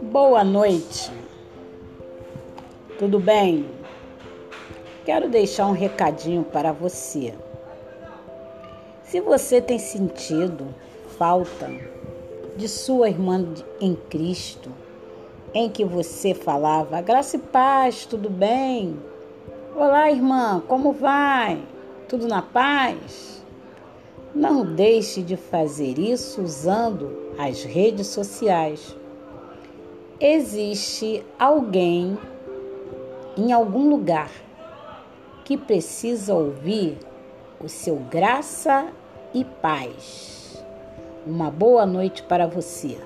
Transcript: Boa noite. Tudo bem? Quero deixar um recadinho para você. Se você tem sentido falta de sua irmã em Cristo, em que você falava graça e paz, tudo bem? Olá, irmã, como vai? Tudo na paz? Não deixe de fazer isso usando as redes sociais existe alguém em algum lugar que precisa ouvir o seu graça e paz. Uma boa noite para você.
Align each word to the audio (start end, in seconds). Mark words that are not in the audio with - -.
Boa 0.00 0.42
noite. 0.44 1.10
Tudo 2.98 3.20
bem? 3.20 3.66
Quero 5.04 5.28
deixar 5.28 5.66
um 5.66 5.72
recadinho 5.72 6.42
para 6.44 6.72
você. 6.72 7.34
Se 9.02 9.20
você 9.20 9.60
tem 9.60 9.78
sentido 9.78 10.74
falta 11.18 11.70
de 12.56 12.68
sua 12.68 13.08
irmã 13.08 13.46
em 13.80 13.94
Cristo, 13.94 14.70
em 15.52 15.68
que 15.68 15.84
você 15.84 16.34
falava 16.34 17.00
graça 17.00 17.36
e 17.36 17.40
paz, 17.40 18.06
tudo 18.06 18.30
bem? 18.30 18.96
Olá, 19.74 20.10
irmã, 20.10 20.62
como 20.66 20.92
vai? 20.92 21.62
Tudo 22.08 22.26
na 22.26 22.40
paz? 22.40 23.35
Não 24.36 24.64
deixe 24.64 25.22
de 25.22 25.36
fazer 25.36 25.98
isso 25.98 26.42
usando 26.42 27.32
as 27.38 27.64
redes 27.64 28.06
sociais 28.08 28.94
existe 30.20 31.24
alguém 31.38 32.18
em 33.36 33.52
algum 33.52 33.88
lugar 33.88 34.30
que 35.44 35.56
precisa 35.56 36.34
ouvir 36.34 36.98
o 37.62 37.68
seu 37.68 37.96
graça 37.96 38.88
e 39.34 39.44
paz. 39.44 40.64
Uma 41.26 41.50
boa 41.50 41.84
noite 41.84 42.22
para 42.22 42.46
você. 42.46 42.98